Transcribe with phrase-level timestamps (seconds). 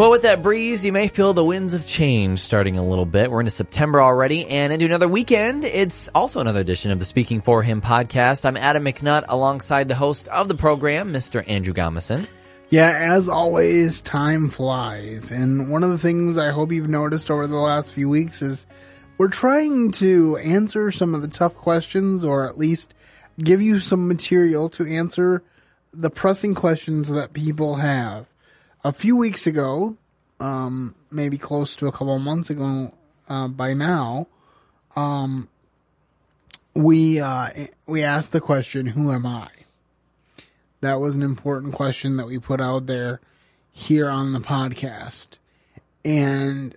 [0.00, 3.30] Well, with that breeze, you may feel the winds of change starting a little bit.
[3.30, 5.62] We're into September already and into another weekend.
[5.62, 8.46] It's also another edition of the Speaking for Him podcast.
[8.46, 11.44] I'm Adam McNutt alongside the host of the program, Mr.
[11.46, 12.26] Andrew Gomison.
[12.70, 15.30] Yeah, as always, time flies.
[15.30, 18.66] And one of the things I hope you've noticed over the last few weeks is
[19.18, 22.94] we're trying to answer some of the tough questions or at least
[23.36, 25.42] give you some material to answer
[25.92, 28.29] the pressing questions that people have
[28.84, 29.96] a few weeks ago,
[30.38, 32.94] um, maybe close to a couple of months ago,
[33.28, 34.26] uh, by now,
[34.96, 35.48] um,
[36.74, 37.48] we, uh,
[37.86, 39.48] we asked the question, who am I?
[40.80, 43.20] That was an important question that we put out there
[43.70, 45.38] here on the podcast.
[46.04, 46.74] And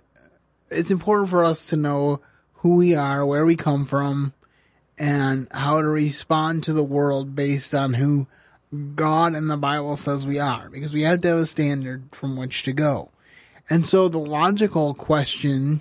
[0.70, 2.20] it's important for us to know
[2.56, 4.34] who we are, where we come from,
[4.98, 8.26] and how to respond to the world based on who
[8.94, 12.36] God and the Bible says we are, because we have to have a standard from
[12.36, 13.10] which to go.
[13.70, 15.80] And so the logical question,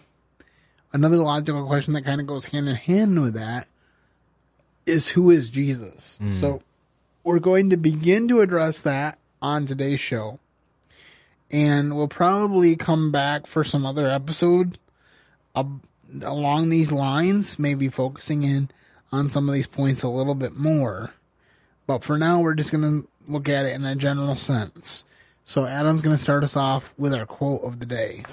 [0.91, 3.67] another logical question that kind of goes hand in hand with that
[4.85, 6.19] is who is Jesus?
[6.21, 6.31] Mm.
[6.33, 6.61] So
[7.23, 10.39] we're going to begin to address that on today's show.
[11.51, 14.79] And we'll probably come back for some other episode
[15.55, 15.65] uh,
[16.23, 18.69] along these lines, maybe focusing in
[19.11, 21.13] on some of these points a little bit more.
[21.85, 25.05] But for now, we're just going to look at it in a general sense.
[25.45, 28.23] So Adam's going to start us off with our quote of the day.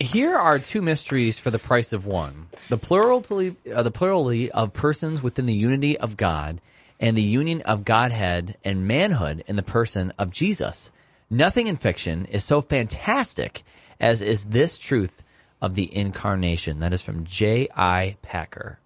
[0.00, 4.72] Here are two mysteries for the price of one: the plurality, uh, the plurality of
[4.72, 6.60] persons within the unity of God,
[7.00, 10.90] and the union of Godhead and manhood in the person of Jesus.
[11.30, 13.62] Nothing in fiction is so fantastic
[13.98, 15.24] as is this truth
[15.62, 16.80] of the incarnation.
[16.80, 17.68] That is from J.
[17.74, 18.16] I.
[18.20, 18.78] Packer.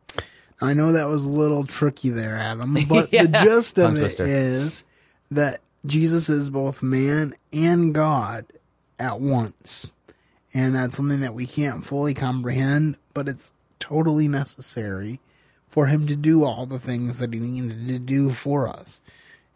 [0.61, 3.23] I know that was a little tricky there, Adam, but yeah.
[3.23, 4.85] the gist of it is
[5.31, 8.47] that Jesus is both man and God
[8.99, 9.93] at once.
[10.53, 15.21] And that's something that we can't fully comprehend, but it's totally necessary
[15.69, 19.01] for him to do all the things that he needed to do for us.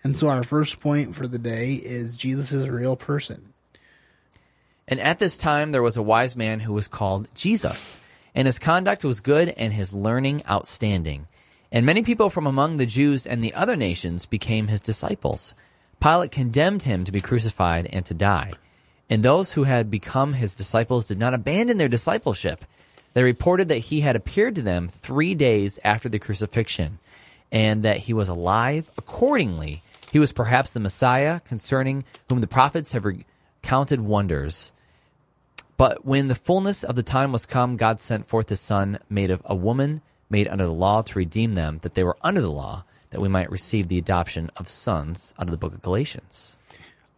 [0.04, 3.52] And so our first point for the day is Jesus is a real person.
[4.86, 7.98] And at this time there was a wise man who was called Jesus
[8.34, 11.26] and his conduct was good and his learning outstanding.
[11.70, 15.54] And many people from among the Jews and the other nations became his disciples.
[16.00, 18.52] Pilate condemned him to be crucified and to die.
[19.08, 22.64] And those who had become his disciples did not abandon their discipleship.
[23.14, 26.98] They reported that he had appeared to them three days after the crucifixion
[27.50, 28.90] and that he was alive.
[28.96, 34.72] Accordingly, he was perhaps the Messiah concerning whom the prophets have recounted wonders.
[35.82, 39.32] But when the fullness of the time was come, God sent forth his son, made
[39.32, 40.00] of a woman,
[40.30, 43.28] made under the law, to redeem them that they were under the law, that we
[43.28, 46.56] might receive the adoption of sons out of the book of Galatians.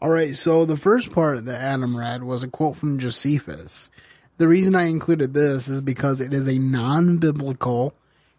[0.00, 3.90] All right, so the first part that Adam read was a quote from Josephus.
[4.38, 7.92] The reason I included this is because it is a non biblical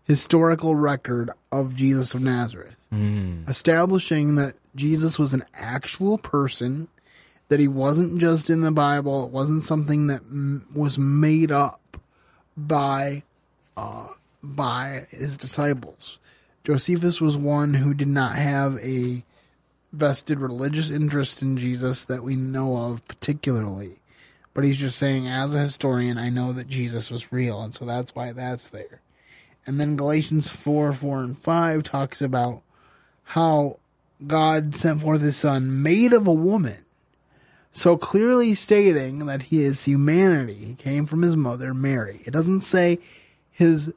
[0.05, 3.47] historical record of Jesus of Nazareth, mm.
[3.47, 6.87] establishing that Jesus was an actual person
[7.47, 9.25] that he wasn't just in the Bible.
[9.25, 11.97] It wasn't something that m- was made up
[12.57, 13.23] by
[13.77, 14.07] uh,
[14.41, 16.19] by his disciples.
[16.63, 19.23] Josephus was one who did not have a
[19.93, 23.99] vested religious interest in Jesus that we know of particularly.
[24.53, 27.85] But he's just saying, as a historian, I know that Jesus was real, and so
[27.85, 29.01] that's why that's there.
[29.67, 32.61] And then Galatians 4, 4, and 5 talks about
[33.23, 33.79] how
[34.25, 36.84] God sent forth his son, made of a woman,
[37.75, 40.53] so clearly stating that he is humanity.
[40.53, 42.21] He came from his mother, Mary.
[42.23, 42.99] It doesn't say
[43.51, 43.93] his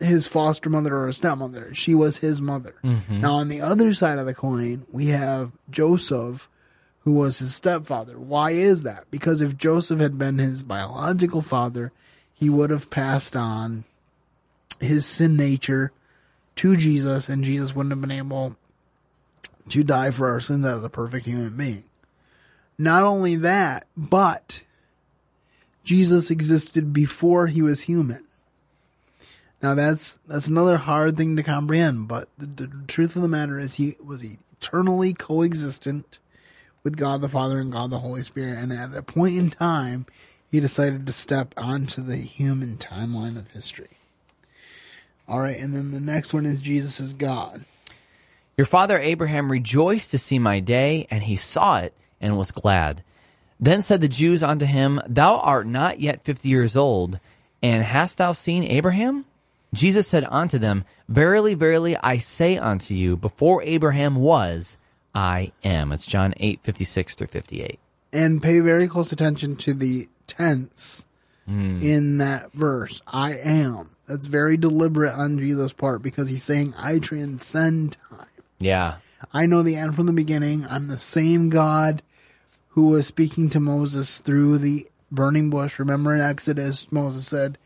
[0.00, 1.74] his foster mother or stepmother.
[1.74, 2.74] She was his mother.
[2.82, 3.20] Mm-hmm.
[3.20, 6.48] Now on the other side of the coin, we have Joseph,
[7.00, 8.18] who was his stepfather.
[8.18, 9.04] Why is that?
[9.10, 11.92] Because if Joseph had been his biological father,
[12.32, 13.84] he would have passed on
[14.80, 15.92] his sin nature
[16.56, 18.56] to Jesus, and Jesus wouldn't have been able
[19.68, 21.84] to die for our sins as a perfect human being.
[22.78, 24.64] Not only that, but
[25.84, 28.26] Jesus existed before he was human.
[29.62, 33.58] Now that's that's another hard thing to comprehend, but the, the, truth of the matter
[33.58, 36.18] is he was eternally coexistent
[36.84, 40.06] with God the Father and God the Holy Spirit, and at a point in time,
[40.50, 43.88] he decided to step onto the human timeline of history.
[45.26, 47.64] All right, and then the next one is Jesus is God.
[48.56, 53.02] Your father Abraham rejoiced to see my day, and he saw it and was glad.
[53.58, 57.18] Then said the Jews unto him, Thou art not yet fifty years old,
[57.62, 59.24] and hast thou seen Abraham?
[59.74, 64.78] Jesus said unto them, Verily, verily, I say unto you, before Abraham was,
[65.14, 65.92] I am.
[65.92, 67.78] It's John eight fifty six through 58.
[68.12, 71.06] and pay very close attention to the tense
[71.46, 71.80] hmm.
[71.82, 73.02] in that verse.
[73.06, 73.90] I am.
[74.06, 78.26] That's very deliberate on Jesus' part because he's saying, I transcend time.
[78.58, 78.96] Yeah.
[79.32, 80.66] I know the end from the beginning.
[80.68, 82.02] I'm the same God
[82.76, 85.78] who was speaking to Moses through the burning bush.
[85.78, 87.56] Remember in Exodus, Moses said,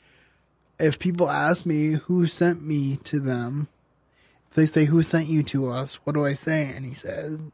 [0.79, 3.67] If people ask me who sent me to them,
[4.49, 5.97] if they say, Who sent you to us?
[6.05, 6.73] What do I say?
[6.77, 7.51] And he said,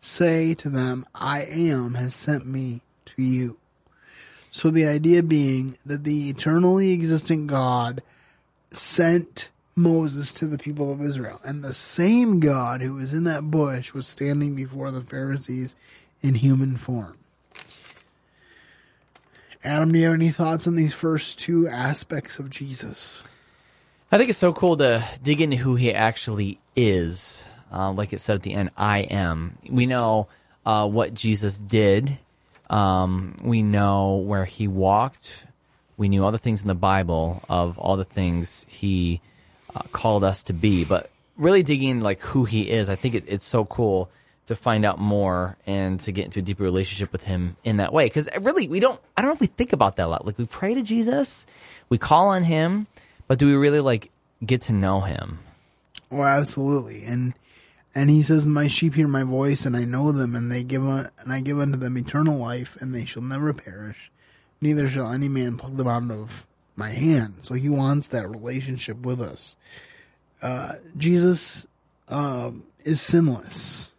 [0.00, 3.56] Say to them, I am has sent me to you.
[4.50, 8.02] So the idea being that the eternally existent God
[8.70, 11.40] sent Moses to the people of Israel.
[11.42, 15.74] And the same God who was in that bush was standing before the Pharisees
[16.22, 17.16] in human form.
[19.64, 23.24] Adam, do you have any thoughts on these first two aspects of Jesus?
[24.12, 27.48] I think it's so cool to dig into who he actually is.
[27.72, 29.58] Uh, like it said at the end, I am.
[29.68, 30.28] We know
[30.64, 32.16] uh, what Jesus did.
[32.70, 35.44] Um, we know where he walked.
[35.96, 39.20] We knew all the things in the Bible of all the things he
[39.74, 40.84] uh, called us to be.
[40.84, 44.10] But really digging into like who he is, I think it, it's so cool
[44.46, 47.92] to find out more and to get into a deeper relationship with him in that
[47.92, 48.06] way.
[48.06, 49.00] Because really, we don't.
[49.16, 50.24] I don't know if we think about that a lot.
[50.26, 51.46] Like we pray to Jesus,
[51.88, 52.86] we call on him,
[53.26, 54.10] but do we really like
[54.44, 55.38] get to know him?
[56.10, 57.04] Well, absolutely.
[57.04, 57.34] And
[57.94, 60.84] and he says, "My sheep hear my voice, and I know them, and they give
[60.84, 64.10] un- and I give unto them eternal life, and they shall never perish,
[64.60, 66.46] neither shall any man pluck them out of
[66.76, 69.56] my hand." So he wants that relationship with us.
[70.40, 71.66] Uh, Jesus
[72.08, 73.90] um, is sinless.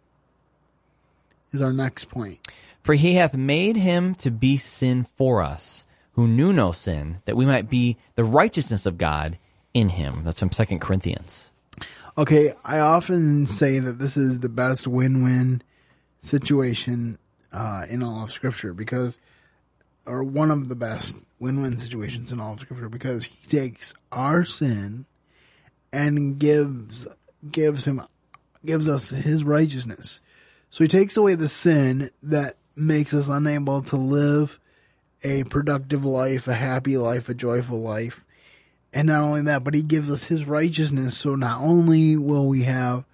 [1.52, 2.38] Is our next point.
[2.82, 7.36] For he hath made him to be sin for us, who knew no sin, that
[7.36, 9.38] we might be the righteousness of God
[9.74, 10.22] in him.
[10.24, 11.50] That's from Second Corinthians.
[12.16, 15.62] Okay, I often say that this is the best win-win
[16.20, 17.18] situation
[17.52, 19.20] uh, in all of Scripture because,
[20.04, 24.44] or one of the best win-win situations in all of Scripture because he takes our
[24.44, 25.06] sin
[25.92, 27.06] and gives
[27.50, 28.02] gives him
[28.64, 30.20] gives us his righteousness.
[30.70, 34.60] So he takes away the sin that makes us unable to live
[35.24, 38.24] a productive life, a happy life, a joyful life.
[38.92, 41.16] And not only that, but he gives us his righteousness.
[41.16, 43.04] So not only will we have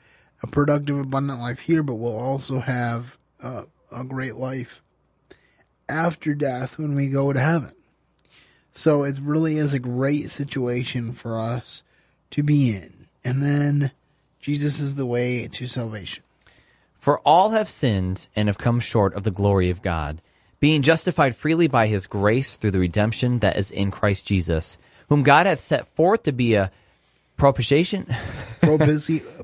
[0.43, 3.67] a productive, abundant life here, but we'll also have a
[4.07, 4.83] great life
[5.89, 7.73] after death when we go to heaven.
[8.73, 11.83] So it really is a great situation for us
[12.31, 13.07] to be in.
[13.25, 13.93] And then
[14.41, 16.25] Jesus is the way to salvation.
[17.05, 20.23] For all have sinned and have come short of the glory of God,
[20.59, 24.79] being justified freely by his grace through the redemption that is in Christ Jesus,
[25.11, 26.71] whom God hath set forth to be a
[27.37, 28.07] propitiation.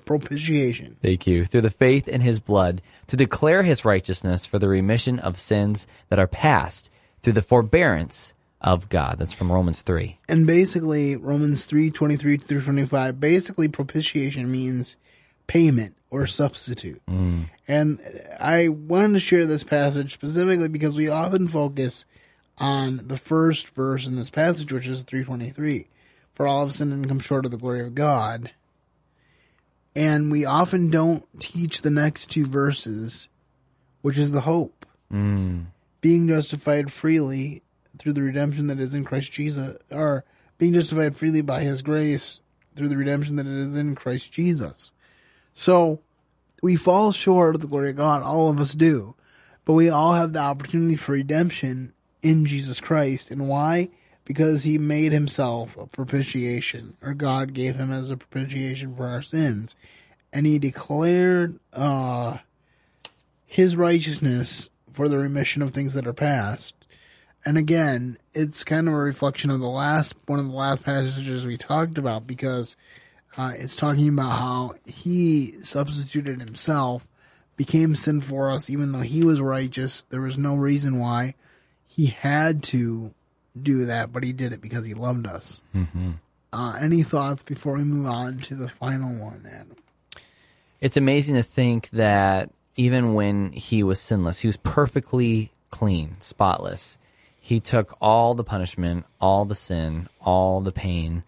[0.07, 0.97] Propitiation.
[1.03, 1.45] Thank you.
[1.45, 5.87] Through the faith in his blood, to declare his righteousness for the remission of sins
[6.09, 6.89] that are past
[7.23, 8.33] through the forbearance
[8.63, 9.17] of God.
[9.19, 10.19] That's from Romans 3.
[10.31, 14.97] And basically, Romans three twenty three through 25, basically propitiation means
[15.51, 17.03] payment or substitute.
[17.67, 17.99] And
[18.39, 22.05] I wanted to share this passage specifically because we often focus
[22.59, 25.89] on the first verse in this passage, which is 323.
[26.33, 28.53] For all have sinned and come short of the glory of God.
[29.97, 33.29] And we often don't teach the next two verses,
[34.03, 34.87] which is the hope.
[36.01, 37.63] Being justified freely
[37.99, 40.25] through the redemption that is in Christ Jesus, or
[40.59, 42.41] being justified freely by his grace
[42.77, 44.93] through the redemption that is in Christ Jesus.
[45.55, 46.01] So
[46.63, 48.23] we fall short of the glory of God.
[48.23, 49.15] All of us do.
[49.65, 51.93] But we all have the opportunity for redemption
[52.23, 53.31] in Jesus Christ.
[53.31, 53.91] And why?
[54.25, 59.23] Because he made himself a propitiation, or God gave him as a propitiation for our
[59.23, 59.75] sins.
[60.33, 62.39] And he declared uh,
[63.47, 66.75] his righteousness for the remission of things that are past.
[67.45, 71.47] And again, it's kind of a reflection of the last one of the last passages
[71.47, 72.77] we talked about because
[73.37, 77.07] uh, it's talking about how he substituted himself,
[77.57, 80.03] became sin for us, even though he was righteous.
[80.11, 81.35] There was no reason why
[81.87, 83.15] he had to
[83.61, 85.63] do that, but he did it because he loved us.
[85.75, 86.13] Mm-hmm.
[86.53, 89.77] Uh, any thoughts before we move on to the final one, Adam?
[90.81, 96.99] It's amazing to think that even when he was sinless, he was perfectly clean, spotless.
[97.39, 101.23] He took all the punishment, all the sin, all the pain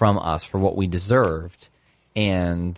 [0.00, 1.68] from us for what we deserved
[2.16, 2.74] and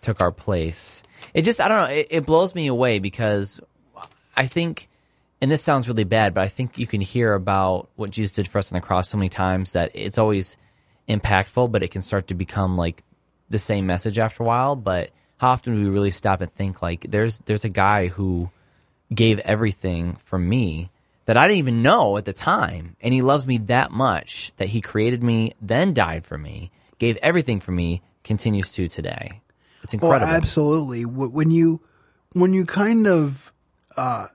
[0.00, 1.04] took our place.
[1.32, 3.60] It just, I don't know, it, it blows me away because
[4.36, 4.88] I think,
[5.40, 8.48] and this sounds really bad, but I think you can hear about what Jesus did
[8.48, 10.56] for us on the cross so many times that it's always
[11.08, 13.04] impactful, but it can start to become like
[13.48, 14.74] the same message after a while.
[14.74, 18.50] But how often do we really stop and think like there's there's a guy who
[19.14, 20.90] gave everything for me
[21.26, 22.96] that I didn't even know at the time.
[23.00, 27.16] And he loves me that much that he created me, then died for me, gave
[27.18, 29.42] everything for me, continues to today.
[29.82, 30.26] It's incredible.
[30.26, 31.04] Well, absolutely.
[31.04, 31.80] When you
[32.32, 33.52] when you kind of
[33.96, 34.26] uh,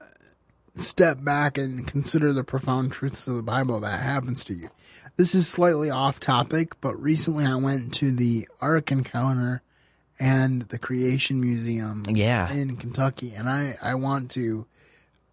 [0.76, 4.70] step back and consider the profound truths of the Bible, that happens to you.
[5.18, 9.62] This is slightly off topic, but recently I went to the Ark Encounter
[10.20, 12.52] and the Creation Museum Yeah.
[12.52, 14.66] in Kentucky, and I, I want to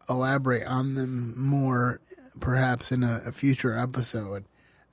[0.09, 2.01] elaborate on them more
[2.41, 4.45] perhaps in a, a future episode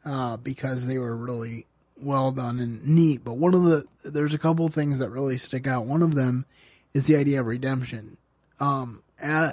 [0.03, 1.65] uh, because they were really
[1.97, 3.23] well done and neat.
[3.23, 5.85] But one of the there's a couple things that really stick out.
[5.85, 6.45] One of them
[6.93, 8.17] is the idea of redemption.
[8.59, 9.51] Um, a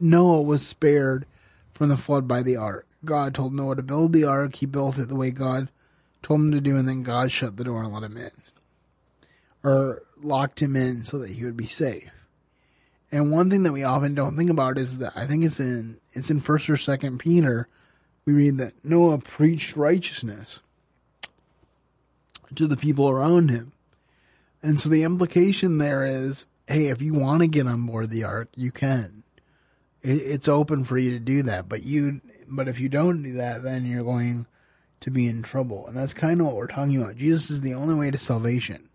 [0.00, 1.26] Noah was spared
[1.72, 2.86] from the flood by the ark.
[3.04, 4.56] God told Noah to build the ark.
[4.56, 5.68] He built it the way God
[6.22, 8.30] told him to do, and then God shut the door and let him in,
[9.62, 12.10] or locked him in so that he would be safe.
[13.10, 15.98] And one thing that we often don't think about is that I think it's in
[16.12, 17.68] it's in First or Second Peter.
[18.24, 20.62] We read that Noah preached righteousness
[22.54, 23.72] to the people around him,
[24.62, 28.24] and so the implication there is, hey, if you want to get on board the
[28.24, 29.22] ark, you can.
[30.02, 33.34] It, it's open for you to do that, but you but if you don't do
[33.34, 34.46] that, then you're going
[35.00, 37.16] to be in trouble, and that's kind of what we're talking about.
[37.16, 38.88] Jesus is the only way to salvation.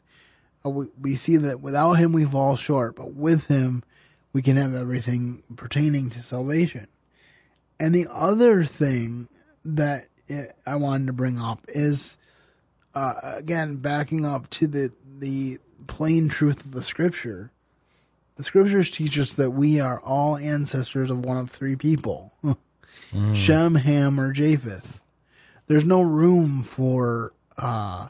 [0.64, 3.84] Uh, We, we see that without him we fall short, but with him
[4.34, 6.88] we can have everything pertaining to salvation.
[7.80, 9.30] And the other thing
[9.64, 10.08] that
[10.66, 12.18] I wanted to bring up is,
[12.96, 17.52] uh, again, backing up to the, the plain truth of the scripture.
[18.36, 22.34] The scriptures teach us that we are all ancestors of one of three people.
[23.34, 25.02] Shem, Ham, or Japheth.
[25.68, 28.08] There's no room for, uh,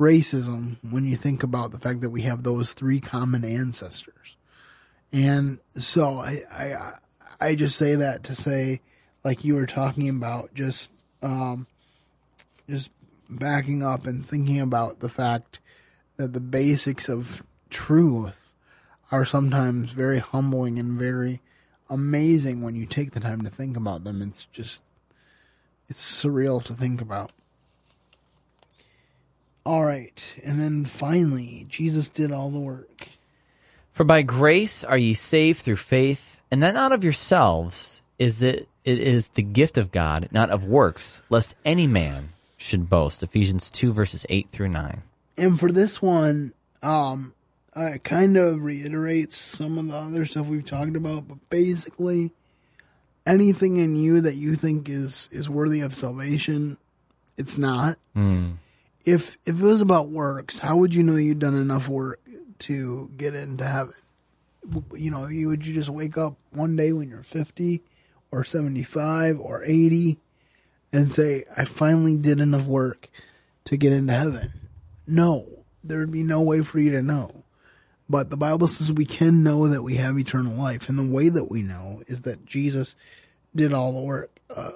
[0.00, 4.36] racism when you think about the fact that we have those three common ancestors.
[5.12, 6.92] And so I, I,
[7.40, 8.80] I just say that to say,
[9.24, 11.66] like you were talking about, just, um,
[12.68, 12.90] just
[13.28, 15.60] backing up and thinking about the fact
[16.16, 18.52] that the basics of truth
[19.10, 21.40] are sometimes very humbling and very
[21.88, 24.20] amazing when you take the time to think about them.
[24.20, 24.82] It's just,
[25.88, 27.32] it's surreal to think about.
[29.64, 30.40] All right.
[30.44, 33.08] And then finally, Jesus did all the work.
[33.98, 38.68] For by grace are ye saved through faith, and that not of yourselves is it
[38.84, 43.24] it is the gift of God, not of works, lest any man should boast.
[43.24, 45.02] Ephesians two verses eight through nine.
[45.36, 47.34] And for this one, um,
[47.74, 52.30] it kind of reiterates some of the other stuff we've talked about, but basically,
[53.26, 56.78] anything in you that you think is is worthy of salvation,
[57.36, 57.96] it's not.
[59.04, 62.20] If if it was about works, how would you know you'd done enough work
[62.60, 63.94] to get into heaven?
[64.94, 67.82] You know, you would you just wake up one day when you're fifty,
[68.30, 70.18] or seventy five, or eighty,
[70.92, 73.08] and say, "I finally did enough work
[73.64, 74.52] to get into heaven."
[75.06, 75.46] No,
[75.82, 77.44] there would be no way for you to know.
[78.10, 81.28] But the Bible says we can know that we have eternal life, and the way
[81.28, 82.96] that we know is that Jesus
[83.54, 84.30] did all the work.
[84.54, 84.70] Uh,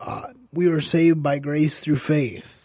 [0.00, 2.63] uh, we were saved by grace through faith.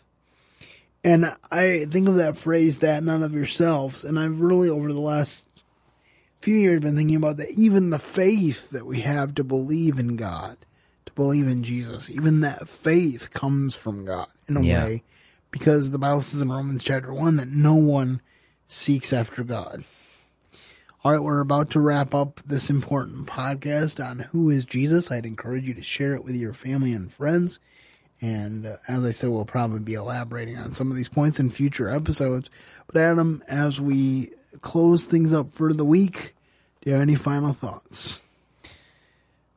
[1.04, 5.00] And I think of that phrase, that none of yourselves, and I've really over the
[5.00, 5.48] last
[6.42, 10.16] few years been thinking about that even the faith that we have to believe in
[10.18, 10.58] God,
[11.06, 14.86] to believe in Jesus, even that faith comes from God in a Yeah.
[14.86, 15.04] way
[15.52, 18.22] because the Bible says in Romans chapter 1 that no one
[18.68, 19.84] seeks after God.
[21.04, 25.10] All right, we're about to wrap up this important podcast on who is Jesus.
[25.12, 27.60] I'd encourage you to share it with your family and friends.
[28.22, 31.50] And uh, as I said, we'll probably be elaborating on some of these points in
[31.50, 32.50] future episodes.
[32.88, 36.34] But Adam, as we close things up for the week,
[36.82, 38.26] do you have any final thoughts?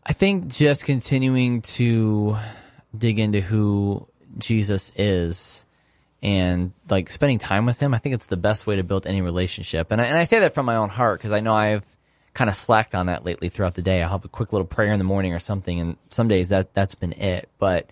[0.04, 2.37] I think just continuing to
[2.97, 4.07] dig into who
[4.38, 5.64] Jesus is
[6.23, 9.23] and like spending time with him, I think it's the best way to build any
[9.23, 9.90] relationship.
[9.90, 11.85] And I, and I say that from my own heart because I know I've
[12.35, 14.02] kind of slacked on that lately throughout the day.
[14.02, 16.75] I'll have a quick little prayer in the morning or something, and some days that
[16.75, 17.49] that's been it.
[17.59, 17.90] But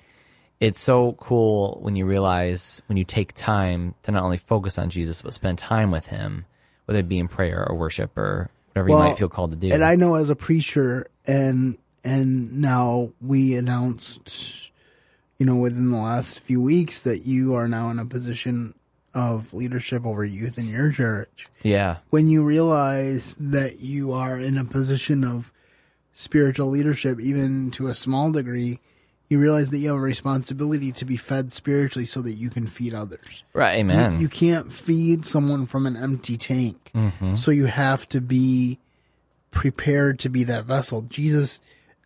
[0.61, 4.91] it's so cool when you realize when you take time to not only focus on
[4.91, 6.45] Jesus but spend time with him,
[6.85, 9.73] whether it be in prayer or worship or whatever you might feel called to do.
[9.73, 14.71] And I know as a preacher, and and now we announced,
[15.39, 18.75] you know, within the last few weeks that you are now in a position
[19.13, 21.49] of leadership over youth in your church.
[21.63, 25.53] yeah, When you realize that you are in a position of
[26.13, 28.79] spiritual leadership, even to a small degree,
[29.31, 32.67] you realize that you have a responsibility to be fed spiritually so that you can
[32.67, 33.45] feed others.
[33.55, 34.21] right, amen.
[34.21, 36.91] You can't feed someone from an empty tank.
[36.93, 37.37] Mm-hmm.
[37.37, 38.81] So you have to be
[39.53, 41.03] prepared to be that vessel.
[41.03, 41.61] Jesus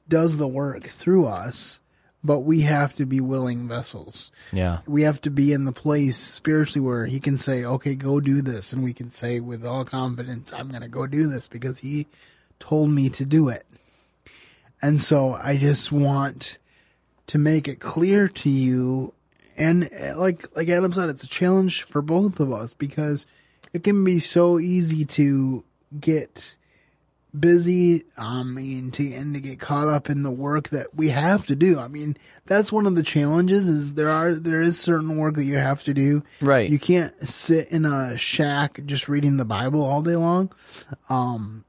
[0.07, 1.81] does the work through us,
[2.23, 4.31] but we have to be willing vessels.
[4.53, 4.81] Yeah.
[4.87, 8.43] We have to be in the place spiritually where he can say, okay, go do
[8.43, 8.75] this.
[8.75, 12.07] And we can say with all confidence, I'm going to go do this because he
[12.59, 13.65] told me to do it.
[14.83, 16.59] And so I just want
[17.27, 19.15] to make it clear to you.
[19.57, 23.27] And uh, like, like Adam said, it's a challenge for both of us because
[23.73, 25.65] it can be so easy to
[26.01, 26.57] get
[27.39, 31.45] busy, um, and to, and to get caught up in the work that we have
[31.47, 31.81] to do.
[31.81, 32.17] I mean,
[32.47, 35.83] that's one of the challenges is there are, there is certain work that you have
[35.85, 36.23] to do.
[36.41, 36.71] Right.
[36.71, 40.53] You can't sit in a shack just reading the Bible all day long.
[41.09, 41.65] Um,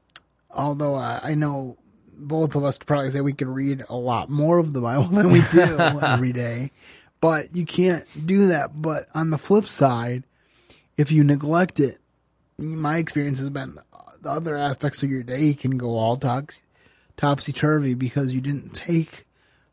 [0.50, 1.78] although I, I know
[2.16, 5.04] both of us could probably say we could read a lot more of the Bible
[5.04, 5.60] than we do
[6.02, 6.70] every day,
[7.20, 8.70] but you can't do that.
[8.80, 10.24] But on the flip side,
[10.96, 11.98] if you neglect it,
[12.58, 13.78] my experience has been
[14.22, 16.62] the other aspects of your day can go all tox-
[17.16, 19.24] topsy turvy because you didn't take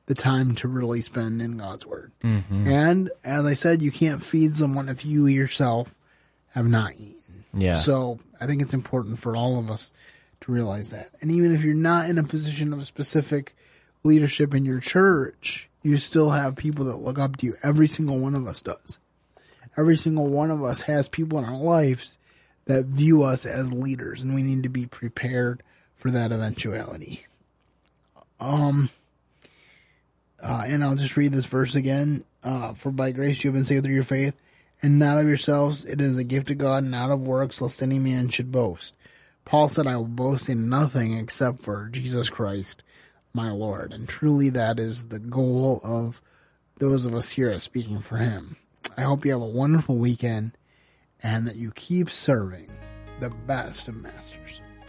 [0.05, 2.11] the time to really spend in God's word.
[2.23, 2.67] Mm-hmm.
[2.67, 5.97] And as I said, you can't feed someone if you yourself
[6.51, 7.45] have not eaten.
[7.53, 7.75] Yeah.
[7.75, 9.91] So I think it's important for all of us
[10.43, 11.09] to realize that.
[11.21, 13.55] And even if you're not in a position of specific
[14.03, 17.57] leadership in your church, you still have people that look up to you.
[17.63, 18.99] Every single one of us does.
[19.77, 22.17] Every single one of us has people in our lives
[22.65, 25.63] that view us as leaders and we need to be prepared
[25.95, 27.25] for that eventuality.
[28.39, 28.89] Um,
[30.41, 32.23] uh, and I'll just read this verse again.
[32.43, 34.35] Uh, for by grace you have been saved through your faith,
[34.81, 35.85] and not of yourselves.
[35.85, 38.95] It is a gift of God, not of works, lest any man should boast.
[39.45, 42.81] Paul said, I will boast in nothing except for Jesus Christ,
[43.33, 43.93] my Lord.
[43.93, 46.21] And truly that is the goal of
[46.77, 48.57] those of us here Speaking for Him.
[48.97, 50.57] I hope you have a wonderful weekend
[51.21, 52.69] and that you keep serving
[53.19, 54.61] the best of masters.